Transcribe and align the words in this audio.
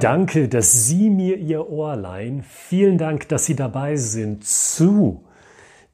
Danke, 0.00 0.48
dass 0.48 0.86
Sie 0.86 1.08
mir 1.08 1.38
Ihr 1.38 1.70
Ohr 1.70 1.96
leihen. 1.96 2.42
Vielen 2.42 2.98
Dank, 2.98 3.28
dass 3.28 3.46
Sie 3.46 3.56
dabei 3.56 3.96
sind 3.96 4.44
zu 4.44 5.24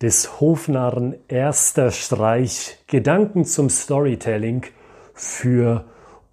des 0.00 0.40
Hofnarren 0.40 1.14
erster 1.28 1.92
Streich 1.92 2.78
Gedanken 2.88 3.44
zum 3.44 3.70
Storytelling 3.70 4.66
für 5.14 5.84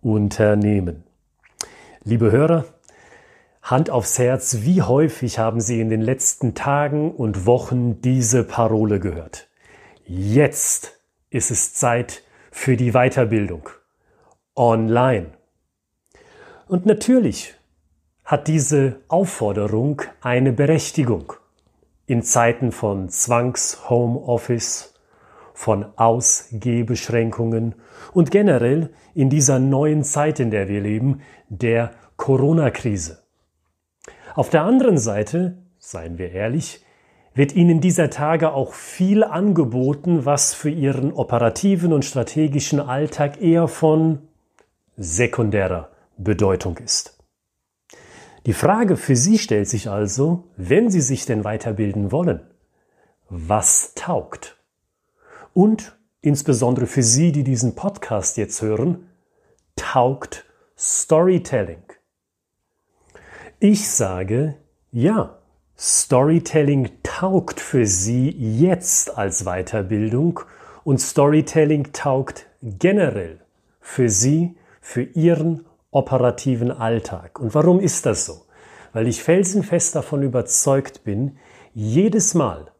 Unternehmen. 0.01 1.03
Liebe 2.03 2.31
Hörer, 2.31 2.65
Hand 3.61 3.91
aufs 3.91 4.17
Herz, 4.17 4.59
wie 4.61 4.81
häufig 4.81 5.37
haben 5.37 5.61
Sie 5.61 5.79
in 5.79 5.89
den 5.89 6.01
letzten 6.01 6.55
Tagen 6.55 7.11
und 7.11 7.45
Wochen 7.45 8.01
diese 8.01 8.43
Parole 8.43 8.99
gehört? 8.99 9.47
Jetzt 10.05 10.99
ist 11.29 11.51
es 11.51 11.75
Zeit 11.75 12.23
für 12.49 12.75
die 12.75 12.93
Weiterbildung. 12.93 13.69
Online. 14.55 15.27
Und 16.67 16.87
natürlich 16.87 17.58
hat 18.29 18.47
diese 18.47 18.97
Aufforderung 19.07 20.03
eine 20.21 20.53
Berechtigung 20.53 21.33
in 22.05 22.21
Zeiten 22.21 22.71
von 22.71 23.09
Zwangs-Homeoffice, 23.09 24.93
von 25.55 25.87
Ausgehbeschränkungen 25.95 27.73
und 28.13 28.29
generell 28.29 28.91
in 29.15 29.31
dieser 29.31 29.57
neuen 29.57 30.03
Zeit, 30.03 30.39
in 30.39 30.51
der 30.51 30.67
wir 30.67 30.79
leben, 30.79 31.21
der 31.49 31.89
Corona-Krise. 32.17 33.23
Auf 34.35 34.51
der 34.51 34.61
anderen 34.61 34.99
Seite, 34.99 35.57
seien 35.79 36.19
wir 36.19 36.31
ehrlich, 36.31 36.85
wird 37.33 37.55
Ihnen 37.55 37.81
dieser 37.81 38.11
Tage 38.11 38.53
auch 38.53 38.73
viel 38.73 39.23
angeboten, 39.23 40.25
was 40.25 40.53
für 40.53 40.69
Ihren 40.69 41.13
operativen 41.13 41.91
und 41.91 42.05
strategischen 42.05 42.79
Alltag 42.79 43.41
eher 43.41 43.67
von 43.67 44.19
sekundärer 44.97 45.89
Bedeutung 46.15 46.77
ist. 46.77 47.18
Die 48.45 48.53
Frage 48.53 48.95
für 48.95 49.15
Sie 49.15 49.37
stellt 49.37 49.67
sich 49.67 49.89
also, 49.89 50.45
wenn 50.55 50.89
Sie 50.89 51.01
sich 51.01 51.25
denn 51.25 51.43
weiterbilden 51.43 52.11
wollen, 52.11 52.41
was 53.29 53.93
taugt? 53.95 54.57
Und 55.53 55.97
insbesondere 56.21 56.87
für 56.87 57.03
Sie, 57.03 57.31
die 57.31 57.43
diesen 57.43 57.75
Podcast 57.75 58.37
jetzt 58.37 58.61
hören, 58.61 59.09
taugt 59.75 60.45
Storytelling? 60.77 61.83
Ich 63.59 63.89
sage, 63.89 64.55
ja, 64.91 65.37
Storytelling 65.77 66.89
taugt 67.03 67.59
für 67.59 67.85
Sie 67.85 68.29
jetzt 68.29 69.17
als 69.17 69.43
Weiterbildung 69.43 70.39
und 70.85 70.99
Storytelling 70.99 71.91
taugt 71.91 72.47
generell 72.61 73.41
für 73.81 74.09
Sie, 74.09 74.55
für 74.81 75.03
Ihren 75.03 75.65
operativen 75.91 76.71
Alltag. 76.71 77.39
Und 77.39 77.55
warum 77.55 77.79
ist 77.79 78.05
das 78.05 78.25
so? 78.25 78.45
Weil 78.93 79.07
ich 79.07 79.23
felsenfest 79.23 79.95
davon 79.95 80.23
überzeugt 80.23 81.03
bin, 81.03 81.37
jedes 81.73 82.33
Mal, 82.33 82.71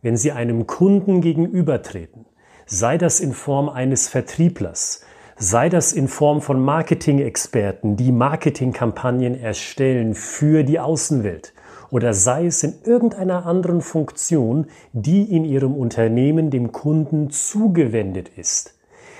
wenn 0.00 0.16
Sie 0.16 0.32
einem 0.32 0.66
Kunden 0.66 1.20
gegenübertreten, 1.20 2.26
sei 2.66 2.98
das 2.98 3.20
in 3.20 3.32
Form 3.32 3.68
eines 3.68 4.08
Vertrieblers, 4.08 5.04
sei 5.36 5.68
das 5.68 5.92
in 5.92 6.08
Form 6.08 6.40
von 6.40 6.60
Marketing-Experten, 6.60 7.96
die 7.96 8.12
Marketingkampagnen 8.12 9.38
erstellen 9.38 10.14
für 10.14 10.62
die 10.62 10.78
Außenwelt, 10.78 11.52
oder 11.90 12.14
sei 12.14 12.46
es 12.46 12.62
in 12.62 12.74
irgendeiner 12.84 13.44
anderen 13.44 13.80
Funktion, 13.80 14.66
die 14.92 15.24
in 15.24 15.44
Ihrem 15.44 15.74
Unternehmen 15.74 16.50
dem 16.50 16.72
Kunden 16.72 17.30
zugewendet 17.30 18.30
ist. 18.36 18.78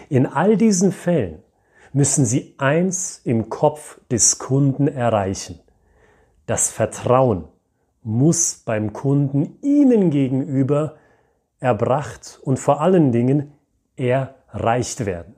In 0.09 0.27
all 0.27 0.57
diesen 0.57 0.91
Fällen 0.91 1.43
müssen 1.93 2.25
Sie 2.25 2.55
eins 2.59 3.21
im 3.25 3.48
Kopf 3.48 4.01
des 4.11 4.39
Kunden 4.39 4.89
erreichen. 4.89 5.61
Das 6.47 6.70
Vertrauen 6.70 7.45
muss 8.03 8.63
beim 8.64 8.92
Kunden 8.92 9.58
Ihnen 9.63 10.11
gegenüber 10.11 10.97
erbracht 11.61 12.41
und 12.42 12.58
vor 12.58 12.80
allen 12.80 13.13
Dingen 13.13 13.53
erreicht 13.97 15.07
werden. 15.07 15.35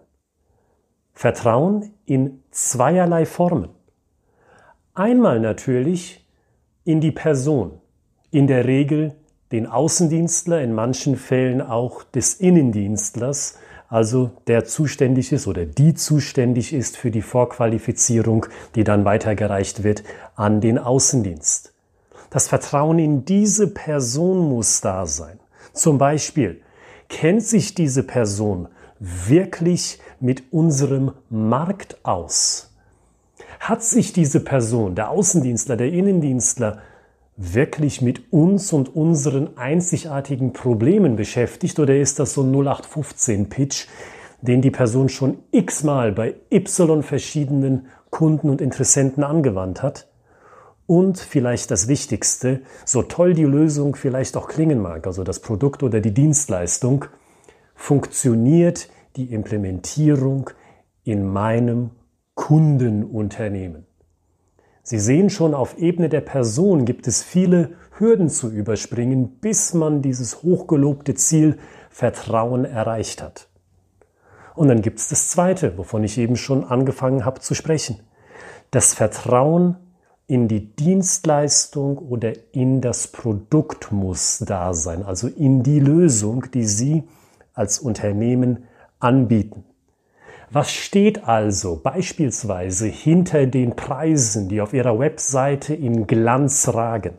Vertrauen 1.12 1.92
in 2.06 2.42
zweierlei 2.50 3.26
Formen. 3.26 3.70
Einmal 4.94 5.40
natürlich 5.40 6.26
in 6.84 7.00
die 7.00 7.12
Person, 7.12 7.80
in 8.30 8.46
der 8.46 8.64
Regel 8.64 9.14
den 9.52 9.66
Außendienstler, 9.66 10.62
in 10.62 10.72
manchen 10.72 11.16
Fällen 11.16 11.60
auch 11.60 12.02
des 12.02 12.34
Innendienstlers, 12.34 13.58
also 13.88 14.30
der 14.46 14.64
zuständig 14.64 15.32
ist 15.32 15.46
oder 15.46 15.66
die 15.66 15.94
zuständig 15.94 16.72
ist 16.72 16.96
für 16.96 17.10
die 17.10 17.22
Vorqualifizierung, 17.22 18.46
die 18.74 18.84
dann 18.84 19.04
weitergereicht 19.04 19.84
wird 19.84 20.02
an 20.36 20.60
den 20.60 20.78
Außendienst. 20.78 21.72
Das 22.30 22.48
Vertrauen 22.48 22.98
in 22.98 23.24
diese 23.24 23.68
Person 23.68 24.48
muss 24.48 24.80
da 24.80 25.06
sein. 25.06 25.38
Zum 25.72 25.98
Beispiel, 25.98 26.60
kennt 27.08 27.42
sich 27.42 27.74
diese 27.74 28.02
Person 28.02 28.68
wirklich 28.98 30.00
mit 30.20 30.52
unserem 30.52 31.12
Markt 31.30 32.04
aus? 32.04 32.72
Hat 33.60 33.82
sich 33.82 34.12
diese 34.12 34.40
Person, 34.40 34.94
der 34.94 35.10
Außendienstler, 35.10 35.76
der 35.76 35.92
Innendienstler, 35.92 36.78
wirklich 37.36 38.00
mit 38.00 38.32
uns 38.32 38.72
und 38.72 38.94
unseren 38.94 39.56
einzigartigen 39.56 40.52
Problemen 40.52 41.16
beschäftigt 41.16 41.78
oder 41.78 41.96
ist 41.96 42.18
das 42.18 42.34
so 42.34 42.42
ein 42.42 42.54
0815-Pitch, 42.54 43.86
den 44.40 44.62
die 44.62 44.70
Person 44.70 45.08
schon 45.08 45.38
x-mal 45.50 46.12
bei 46.12 46.36
y 46.50 47.02
verschiedenen 47.02 47.86
Kunden 48.10 48.50
und 48.50 48.60
Interessenten 48.60 49.24
angewandt 49.24 49.82
hat? 49.82 50.08
Und 50.86 51.18
vielleicht 51.18 51.70
das 51.70 51.88
Wichtigste, 51.88 52.60
so 52.84 53.02
toll 53.02 53.32
die 53.32 53.44
Lösung 53.44 53.96
vielleicht 53.96 54.36
auch 54.36 54.48
klingen 54.48 54.82
mag, 54.82 55.06
also 55.06 55.24
das 55.24 55.40
Produkt 55.40 55.82
oder 55.82 56.00
die 56.00 56.12
Dienstleistung, 56.12 57.06
funktioniert 57.74 58.88
die 59.16 59.32
Implementierung 59.32 60.50
in 61.02 61.26
meinem 61.26 61.90
Kundenunternehmen. 62.34 63.86
Sie 64.86 64.98
sehen 64.98 65.30
schon, 65.30 65.54
auf 65.54 65.78
Ebene 65.78 66.10
der 66.10 66.20
Person 66.20 66.84
gibt 66.84 67.08
es 67.08 67.22
viele 67.22 67.70
Hürden 67.96 68.28
zu 68.28 68.50
überspringen, 68.50 69.38
bis 69.40 69.72
man 69.72 70.02
dieses 70.02 70.42
hochgelobte 70.42 71.14
Ziel 71.14 71.56
Vertrauen 71.88 72.66
erreicht 72.66 73.22
hat. 73.22 73.48
Und 74.54 74.68
dann 74.68 74.82
gibt 74.82 74.98
es 74.98 75.08
das 75.08 75.28
Zweite, 75.28 75.78
wovon 75.78 76.04
ich 76.04 76.18
eben 76.18 76.36
schon 76.36 76.64
angefangen 76.64 77.24
habe 77.24 77.40
zu 77.40 77.54
sprechen. 77.54 78.00
Das 78.70 78.92
Vertrauen 78.92 79.76
in 80.26 80.48
die 80.48 80.76
Dienstleistung 80.76 81.96
oder 81.96 82.34
in 82.52 82.82
das 82.82 83.08
Produkt 83.08 83.90
muss 83.90 84.44
da 84.46 84.74
sein, 84.74 85.02
also 85.02 85.28
in 85.28 85.62
die 85.62 85.80
Lösung, 85.80 86.50
die 86.52 86.64
Sie 86.64 87.04
als 87.54 87.78
Unternehmen 87.78 88.64
anbieten. 88.98 89.64
Was 90.54 90.70
steht 90.70 91.24
also 91.26 91.80
beispielsweise 91.82 92.86
hinter 92.86 93.44
den 93.46 93.74
Preisen, 93.74 94.48
die 94.48 94.60
auf 94.60 94.72
Ihrer 94.72 95.00
Webseite 95.00 95.74
in 95.74 96.06
Glanz 96.06 96.68
ragen? 96.68 97.18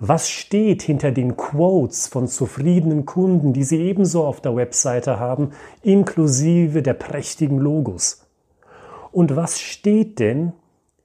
Was 0.00 0.30
steht 0.30 0.80
hinter 0.80 1.12
den 1.12 1.36
Quotes 1.36 2.08
von 2.08 2.26
zufriedenen 2.26 3.04
Kunden, 3.04 3.52
die 3.52 3.62
Sie 3.62 3.78
ebenso 3.78 4.24
auf 4.24 4.40
der 4.40 4.56
Webseite 4.56 5.20
haben, 5.20 5.50
inklusive 5.82 6.80
der 6.80 6.94
prächtigen 6.94 7.58
Logos? 7.58 8.26
Und 9.12 9.36
was 9.36 9.60
steht 9.60 10.18
denn 10.18 10.54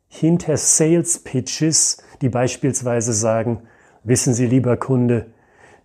hinter 0.07 0.55
Sales 0.55 1.19
Pitches, 1.19 2.01
die 2.21 2.29
beispielsweise 2.29 3.11
sagen, 3.11 3.63
wissen 4.05 4.33
Sie, 4.33 4.45
lieber 4.45 4.77
Kunde, 4.77 5.25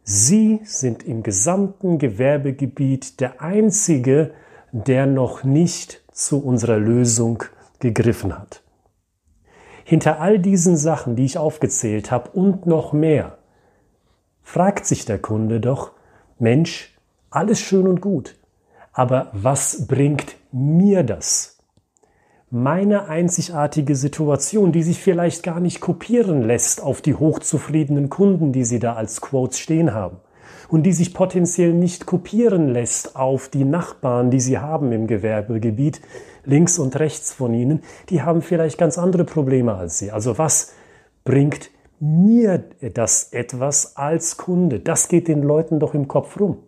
Sie 0.05 0.61
sind 0.63 1.03
im 1.03 1.25
gesamten 1.25 1.99
Gewerbegebiet 1.99 3.19
der 3.19 3.43
einzige, 3.43 4.31
der 4.77 5.07
noch 5.07 5.45
nicht 5.45 6.03
zu 6.11 6.45
unserer 6.45 6.79
Lösung 6.79 7.45
gegriffen 7.79 8.37
hat. 8.37 8.61
Hinter 9.85 10.21
all 10.21 10.41
diesen 10.41 10.77
Sachen, 10.77 11.15
die 11.15 11.25
ich 11.25 11.39
aufgezählt 11.39 12.11
habe 12.11 12.31
und 12.31 12.67
noch 12.67 12.93
mehr, 12.93 13.39
fragt 14.43 14.85
sich 14.85 15.05
der 15.05 15.21
Kunde 15.21 15.61
doch, 15.61 15.93
Mensch, 16.41 16.93
alles 17.31 17.61
schön 17.61 17.87
und 17.87 18.01
gut, 18.01 18.35
aber 18.93 19.31
was 19.33 19.87
bringt 19.87 20.35
mir 20.51 21.05
das? 21.05 21.59
Meine 22.51 23.07
einzigartige 23.07 23.95
Situation, 23.95 24.73
die 24.73 24.83
sich 24.83 25.01
vielleicht 25.01 25.45
gar 25.45 25.61
nicht 25.61 25.81
kopieren 25.81 26.43
lässt 26.43 26.83
auf 26.83 27.01
die 27.01 27.15
hochzufriedenen 27.15 28.11
Kunden, 28.11 28.51
die 28.51 28.65
Sie 28.65 28.81
da 28.81 28.95
als 28.95 29.21
Quotes 29.21 29.61
stehen 29.61 29.95
haben 29.95 30.17
und 30.69 30.85
die 30.85 30.93
sich 30.93 31.15
potenziell 31.15 31.73
nicht 31.73 32.07
kopieren 32.07 32.69
lässt 32.69 33.17
auf 33.17 33.49
die 33.49 33.65
Nachbarn, 33.65 34.31
die 34.31 34.41
sie 34.41 34.59
haben 34.59 34.93
im 34.93 35.07
Gewerbegebiet, 35.07 36.01
links 36.45 36.79
und 36.79 36.99
rechts 36.99 37.33
von 37.33 37.55
ihnen, 37.55 37.83
die 38.11 38.23
haben 38.23 38.43
vielleicht 38.43 38.79
ganz 38.79 38.99
andere 38.99 39.25
Probleme 39.25 39.75
als 39.75 39.99
sie. 39.99 40.11
Also 40.11 40.39
was 40.39 40.73
bringt 41.25 41.71
mir 42.01 42.63
das 42.93 43.33
etwas 43.33 43.97
als 43.97 44.37
Kunde? 44.37 44.81
Das 44.81 45.09
geht 45.09 45.29
den 45.29 45.43
Leuten 45.43 45.81
doch 45.81 45.95
im 45.95 46.09
Kopf 46.09 46.39
rum. 46.39 46.59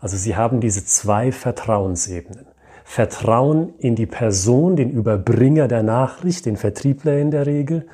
Also 0.00 0.16
sie 0.16 0.36
haben 0.36 0.60
diese 0.60 0.84
zwei 0.84 1.32
Vertrauensebenen. 1.32 2.46
Vertrauen 2.84 3.74
in 3.78 3.96
die 3.96 4.06
Person, 4.06 4.76
den 4.76 4.90
Überbringer 4.90 5.68
der 5.68 5.82
Nachricht, 5.82 6.46
den 6.46 6.56
Vertriebler 6.56 7.18
in 7.18 7.30
der 7.30 7.46
Regel, 7.46 7.86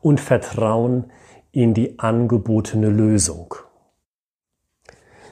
und 0.00 0.20
Vertrauen 0.20 1.06
in 1.50 1.74
die 1.74 1.98
angebotene 1.98 2.88
Lösung. 2.88 3.54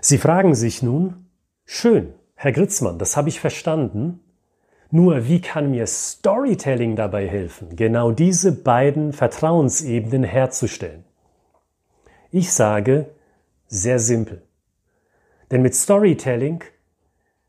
Sie 0.07 0.19
fragen 0.19 0.55
sich 0.55 0.83
nun, 0.83 1.31
schön, 1.65 2.13
Herr 2.35 2.53
Gritzmann, 2.53 2.99
das 2.99 3.17
habe 3.17 3.31
ich 3.31 3.41
verstanden. 3.41 4.21
Nur 4.91 5.29
wie 5.29 5.41
kann 5.41 5.71
mir 5.71 5.87
Storytelling 5.87 6.95
dabei 6.95 7.27
helfen, 7.27 7.75
genau 7.75 8.11
diese 8.11 8.53
beiden 8.53 9.15
Vertrauensebenen 9.15 10.23
herzustellen? 10.23 11.05
Ich 12.31 12.53
sage, 12.53 13.15
sehr 13.69 13.99
simpel. 13.99 14.43
Denn 15.51 15.63
mit 15.63 15.75
Storytelling 15.75 16.63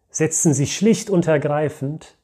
setzen 0.09 0.53
Sie 0.53 0.67
schlicht 0.67 1.09
und 1.09 1.27
ergreifend 1.27 2.17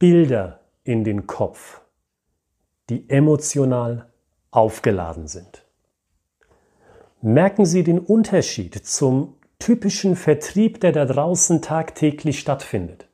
Bilder 0.00 0.58
in 0.82 1.04
den 1.04 1.28
Kopf, 1.28 1.80
die 2.90 3.08
emotional 3.08 4.10
aufgeladen 4.50 5.28
sind. 5.28 5.63
Merken 7.26 7.64
Sie 7.64 7.84
den 7.84 8.00
Unterschied 8.00 8.74
zum 8.74 9.36
typischen 9.58 10.14
Vertrieb, 10.14 10.80
der 10.80 10.92
da 10.92 11.06
draußen 11.06 11.62
tagtäglich 11.62 12.38
stattfindet. 12.38 13.08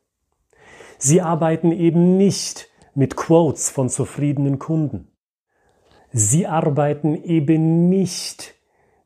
Sie 0.98 1.20
arbeiten 1.20 1.70
eben 1.70 2.16
nicht 2.16 2.66
mit 2.96 3.14
Quotes 3.14 3.70
von 3.70 3.88
zufriedenen 3.88 4.58
Kunden. 4.58 5.12
Sie 6.10 6.48
arbeiten 6.48 7.14
eben 7.22 7.88
nicht 7.88 8.54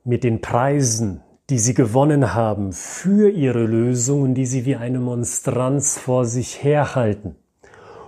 mit 0.04 0.24
den 0.24 0.40
Preisen, 0.40 1.22
die 1.50 1.58
sie 1.58 1.74
gewonnen 1.74 2.32
haben 2.32 2.72
für 2.72 3.28
ihre 3.28 3.64
Lösungen, 3.64 4.34
die 4.34 4.46
sie 4.46 4.64
wie 4.64 4.76
eine 4.76 5.00
Monstranz 5.00 5.98
vor 5.98 6.24
sich 6.24 6.64
herhalten. 6.64 7.36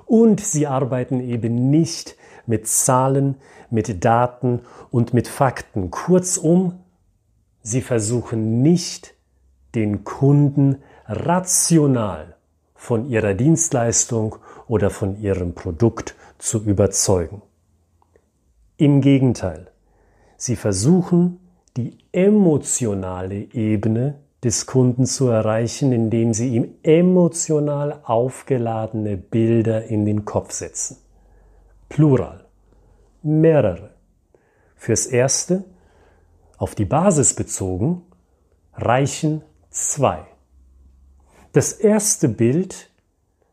Und 0.07 0.41
sie 0.41 0.67
arbeiten 0.67 1.21
eben 1.21 1.69
nicht 1.69 2.17
mit 2.47 2.67
Zahlen, 2.67 3.37
mit 3.69 4.03
Daten 4.03 4.61
und 4.91 5.13
mit 5.13 5.29
Fakten. 5.29 5.91
Kurzum, 5.91 6.79
sie 7.67 7.81
versuchen 7.81 8.63
nicht, 8.63 9.15
den 9.75 10.05
Kunden 10.05 10.83
rational 11.07 12.37
von 12.77 13.09
ihrer 13.11 13.35
Dienstleistung 13.35 14.37
oder 14.69 14.89
von 14.89 15.21
ihrem 15.21 15.53
Produkt 15.53 16.15
zu 16.39 16.63
überzeugen. 16.63 17.43
Im 18.77 19.01
Gegenteil, 19.01 19.73
sie 20.37 20.55
versuchen, 20.55 21.41
die 21.77 21.99
emotionale 22.13 23.53
Ebene 23.53 24.21
des 24.45 24.67
Kunden 24.67 25.05
zu 25.05 25.27
erreichen, 25.27 25.91
indem 25.91 26.35
sie 26.35 26.55
ihm 26.55 26.75
emotional 26.85 28.01
aufgeladene 28.05 29.17
Bilder 29.17 29.87
in 29.87 30.07
den 30.07 30.25
Kopf 30.25 30.53
setzen. 30.53 30.99
Plural. 31.89 32.45
Mehrere. 33.23 33.91
Fürs 34.77 35.07
Erste, 35.07 35.65
auf 36.57 36.75
die 36.75 36.85
Basis 36.85 37.35
bezogen, 37.35 38.03
reichen 38.75 39.43
zwei. 39.71 40.27
Das 41.53 41.73
erste 41.73 42.29
Bild, 42.29 42.91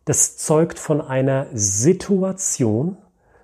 das 0.05 0.38
zeugt 0.38 0.79
von 0.79 1.01
einer 1.01 1.47
Situation, 1.53 2.97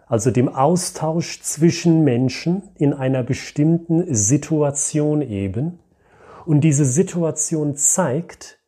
also 0.07 0.31
dem 0.31 0.50
Austausch 0.50 1.41
zwischen 1.41 2.03
Menschen 2.03 2.63
in 2.75 2.94
einer 2.94 3.23
bestimmten 3.23 4.13
Situation 4.13 5.21
eben. 5.21 5.79
Und 6.45 6.61
diese 6.61 6.83
Situation 6.83 7.75
zeigt, 7.75 8.59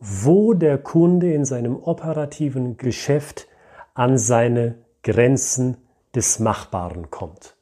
wo 0.00 0.52
der 0.54 0.78
Kunde 0.78 1.32
in 1.32 1.44
seinem 1.44 1.76
operativen 1.76 2.76
Geschäft 2.76 3.48
an 3.94 4.18
seine 4.18 4.76
Grenzen 5.02 5.78
des 6.14 6.38
Machbaren 6.38 7.10
kommt. 7.10 7.55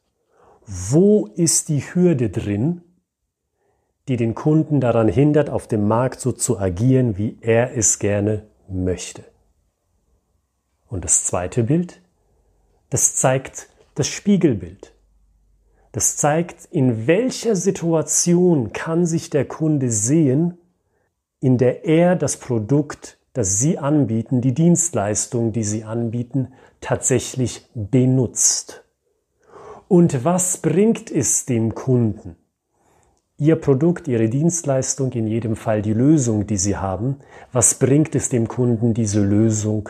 Wo 0.67 1.27
ist 1.27 1.69
die 1.69 1.81
Hürde 1.81 2.31
drin, 2.31 2.83
die 4.09 4.17
den 4.17 4.35
Kunden 4.35 4.81
daran 4.81 5.09
hindert, 5.09 5.51
auf 5.51 5.67
dem 5.67 5.89
Markt 5.89 6.21
so 6.21 6.33
zu 6.33 6.59
agieren, 6.59 7.19
wie 7.19 7.39
er 7.41 7.77
es 7.77 7.99
gerne 7.99 8.47
möchte? 8.69 9.25
Und 10.89 11.05
das 11.05 11.25
zweite 11.25 11.65
Bild, 11.65 12.01
das 12.91 13.17
zeigt 13.17 13.69
das 13.95 14.09
Spiegelbild. 14.09 14.93
Das 15.93 16.17
zeigt, 16.17 16.67
in 16.71 17.07
welcher 17.07 17.57
Situation 17.57 18.73
kann 18.73 19.07
sich 19.07 19.31
der 19.31 19.45
Kunde 19.45 19.91
sehen, 19.91 20.59
in 21.41 21.59
der 21.59 21.85
er 21.85 22.17
das 22.17 22.37
Produkt, 22.37 23.19
das 23.33 23.59
Sie 23.59 23.79
anbieten, 23.79 24.41
die 24.41 24.55
Dienstleistung, 24.55 25.53
die 25.53 25.65
Sie 25.65 25.85
anbieten, 25.85 26.53
tatsächlich 26.81 27.69
benutzt. 27.75 28.84
Und 29.95 30.25
was 30.25 30.57
bringt 30.57 31.09
es 31.13 31.47
dem 31.47 31.73
Kunden? 31.77 32.35
Ihr 33.39 33.55
Produkt, 33.55 34.09
Ihre 34.09 34.29
Dienstleistung, 34.29 35.13
in 35.13 35.29
jedem 35.29 35.55
Fall 35.55 35.83
die 35.83 35.93
Lösung, 35.93 36.49
die 36.49 36.57
Sie 36.57 36.77
haben, 36.77 37.21
was 37.53 37.77
bringt 37.77 38.17
es 38.17 38.29
dem 38.29 38.49
Kunden, 38.49 38.93
diese 38.93 39.21
Lösung 39.25 39.89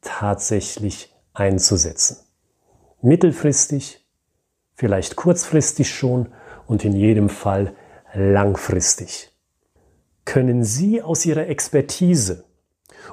tatsächlich 0.00 1.14
einzusetzen? 1.34 2.16
mittelfristig, 3.00 4.04
vielleicht 4.74 5.14
kurzfristig 5.14 5.88
schon 5.88 6.30
und 6.66 6.84
in 6.84 6.92
jedem 6.92 7.28
Fall 7.28 7.74
langfristig. 8.12 9.30
Können 10.24 10.64
Sie 10.64 11.00
aus 11.00 11.24
Ihrer 11.24 11.46
Expertise 11.46 12.42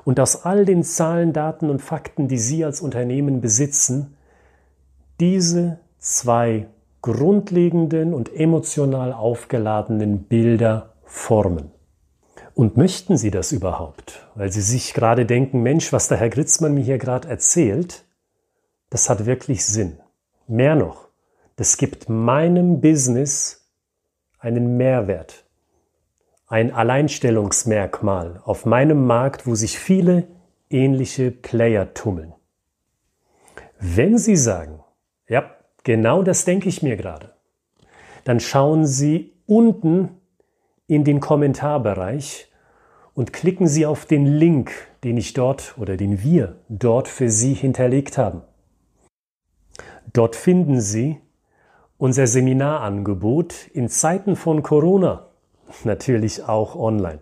und 0.05 0.19
aus 0.19 0.43
all 0.43 0.65
den 0.65 0.83
Zahlen, 0.83 1.33
Daten 1.33 1.69
und 1.69 1.83
Fakten, 1.83 2.27
die 2.27 2.39
Sie 2.39 2.65
als 2.65 2.81
Unternehmen 2.81 3.41
besitzen, 3.41 4.17
diese 5.19 5.77
zwei 6.01 6.67
grundlegenden 7.01 8.13
und 8.13 8.35
emotional 8.35 9.13
aufgeladenen 9.13 10.23
Bilder 10.23 10.95
formen. 11.03 11.71
Und 12.53 12.75
möchten 12.75 13.17
Sie 13.17 13.31
das 13.31 13.51
überhaupt? 13.51 14.27
Weil 14.35 14.51
Sie 14.51 14.61
sich 14.61 14.93
gerade 14.93 15.25
denken, 15.25 15.61
Mensch, 15.61 15.93
was 15.93 16.09
der 16.09 16.17
Herr 16.17 16.29
Gritzmann 16.29 16.73
mir 16.73 16.83
hier 16.83 16.97
gerade 16.97 17.29
erzählt, 17.29 18.03
das 18.89 19.09
hat 19.09 19.25
wirklich 19.25 19.65
Sinn. 19.65 19.99
Mehr 20.47 20.75
noch, 20.75 21.07
das 21.55 21.77
gibt 21.77 22.09
meinem 22.09 22.81
Business 22.81 23.69
einen 24.39 24.75
Mehrwert, 24.77 25.45
ein 26.47 26.73
Alleinstellungsmerkmal 26.73 28.41
auf 28.43 28.65
meinem 28.65 29.05
Markt, 29.05 29.47
wo 29.47 29.55
sich 29.55 29.79
viele 29.79 30.27
ähnliche 30.69 31.31
Player 31.31 31.93
tummeln. 31.93 32.33
Wenn 33.79 34.17
Sie 34.17 34.35
sagen, 34.35 34.83
ja, 35.27 35.55
genau 35.83 36.23
das 36.23 36.45
denke 36.45 36.69
ich 36.69 36.81
mir 36.81 36.97
gerade, 36.97 37.33
dann 38.23 38.39
schauen 38.39 38.85
Sie 38.85 39.33
unten 39.45 40.09
in 40.87 41.03
den 41.03 41.19
Kommentarbereich 41.19 42.51
und 43.13 43.33
klicken 43.33 43.67
Sie 43.67 43.85
auf 43.85 44.05
den 44.05 44.25
Link, 44.25 44.71
den 45.03 45.17
ich 45.17 45.33
dort 45.33 45.75
oder 45.77 45.97
den 45.97 46.21
wir 46.23 46.57
dort 46.69 47.07
für 47.07 47.29
Sie 47.29 47.53
hinterlegt 47.53 48.17
haben. 48.17 48.41
Dort 50.13 50.35
finden 50.35 50.81
Sie 50.81 51.19
unser 51.97 52.27
Seminarangebot 52.27 53.67
in 53.73 53.87
Zeiten 53.87 54.35
von 54.35 54.63
Corona, 54.63 55.27
natürlich 55.83 56.43
auch 56.43 56.75
online. 56.75 57.19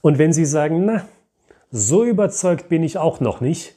Und 0.00 0.18
wenn 0.18 0.32
Sie 0.32 0.44
sagen, 0.44 0.84
na, 0.84 1.06
so 1.70 2.04
überzeugt 2.04 2.68
bin 2.68 2.82
ich 2.82 2.98
auch 2.98 3.20
noch 3.20 3.40
nicht, 3.40 3.75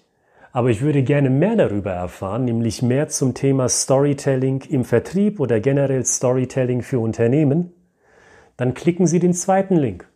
aber 0.51 0.69
ich 0.69 0.81
würde 0.81 1.03
gerne 1.03 1.29
mehr 1.29 1.55
darüber 1.55 1.91
erfahren, 1.91 2.45
nämlich 2.45 2.81
mehr 2.81 3.07
zum 3.09 3.33
Thema 3.33 3.69
Storytelling 3.69 4.61
im 4.69 4.83
Vertrieb 4.83 5.39
oder 5.39 5.59
generell 5.59 6.05
Storytelling 6.05 6.81
für 6.81 6.99
Unternehmen, 6.99 7.71
dann 8.57 8.73
klicken 8.73 9.07
Sie 9.07 9.19
den 9.19 9.33
zweiten 9.33 9.77
Link 9.77 10.07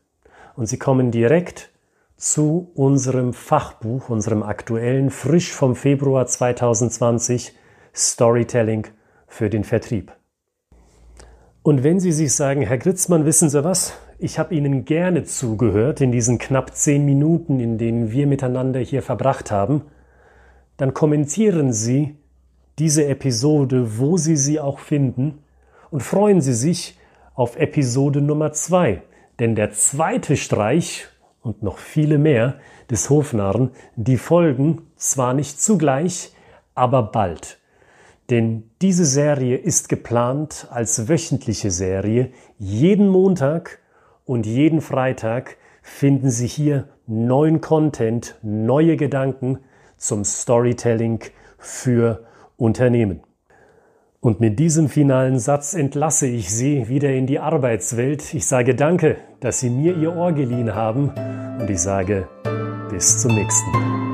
und 0.55 0.65
Sie 0.65 0.77
kommen 0.77 1.11
direkt 1.11 1.69
zu 2.17 2.71
unserem 2.73 3.33
Fachbuch, 3.33 4.09
unserem 4.09 4.43
aktuellen, 4.43 5.09
frisch 5.09 5.51
vom 5.51 5.75
Februar 5.75 6.25
2020 6.25 7.53
Storytelling 7.93 8.87
für 9.27 9.49
den 9.49 9.63
Vertrieb. 9.63 10.13
Und 11.63 11.83
wenn 11.83 11.99
Sie 11.99 12.11
sich 12.11 12.33
sagen, 12.33 12.61
Herr 12.61 12.77
Gritzmann, 12.77 13.25
wissen 13.25 13.49
Sie 13.49 13.63
was? 13.63 13.93
Ich 14.19 14.39
habe 14.39 14.53
Ihnen 14.55 14.85
gerne 14.85 15.23
zugehört 15.23 16.01
in 16.01 16.11
diesen 16.11 16.37
knapp 16.37 16.75
zehn 16.75 17.05
Minuten, 17.05 17.59
in 17.59 17.77
denen 17.77 18.11
wir 18.11 18.27
miteinander 18.27 18.79
hier 18.79 19.01
verbracht 19.01 19.51
haben, 19.51 19.83
dann 20.77 20.93
kommentieren 20.93 21.73
Sie 21.73 22.15
diese 22.79 23.05
Episode, 23.05 23.99
wo 23.99 24.17
Sie 24.17 24.37
sie 24.37 24.59
auch 24.59 24.79
finden, 24.79 25.39
und 25.91 26.01
freuen 26.01 26.41
Sie 26.41 26.53
sich 26.53 26.97
auf 27.35 27.55
Episode 27.55 28.21
Nummer 28.21 28.51
zwei. 28.51 29.03
Denn 29.39 29.55
der 29.55 29.71
zweite 29.71 30.37
Streich 30.37 31.07
und 31.41 31.61
noch 31.61 31.77
viele 31.77 32.17
mehr 32.17 32.55
des 32.89 33.09
Hofnarren, 33.09 33.71
die 33.95 34.17
folgen 34.17 34.87
zwar 34.95 35.33
nicht 35.33 35.61
zugleich, 35.61 36.33
aber 36.73 37.03
bald. 37.03 37.59
Denn 38.29 38.69
diese 38.81 39.05
Serie 39.05 39.57
ist 39.57 39.89
geplant 39.89 40.67
als 40.71 41.09
wöchentliche 41.09 41.71
Serie 41.71 42.31
jeden 42.57 43.09
Montag 43.09 43.79
und 44.25 44.45
jeden 44.45 44.81
Freitag 44.81 45.57
finden 45.81 46.29
Sie 46.29 46.47
hier 46.47 46.87
neuen 47.05 47.59
Content, 47.61 48.39
neue 48.41 48.95
Gedanken 48.95 49.59
zum 50.03 50.25
Storytelling 50.25 51.19
für 51.57 52.25
Unternehmen. 52.57 53.21
Und 54.19 54.39
mit 54.39 54.59
diesem 54.59 54.89
finalen 54.89 55.39
Satz 55.39 55.73
entlasse 55.73 56.27
ich 56.27 56.53
Sie 56.53 56.87
wieder 56.87 57.11
in 57.11 57.25
die 57.25 57.39
Arbeitswelt. 57.39 58.33
Ich 58.33 58.45
sage 58.45 58.75
danke, 58.75 59.17
dass 59.39 59.59
Sie 59.59 59.69
mir 59.69 59.97
Ihr 59.97 60.15
Ohr 60.15 60.33
geliehen 60.33 60.75
haben 60.75 61.09
und 61.59 61.69
ich 61.69 61.79
sage 61.79 62.27
bis 62.89 63.21
zum 63.21 63.33
nächsten 63.33 63.71
Mal. 63.71 64.12